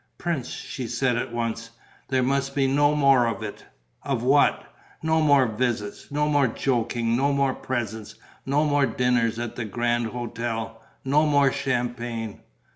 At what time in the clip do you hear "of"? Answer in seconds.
3.27-3.43, 4.01-4.23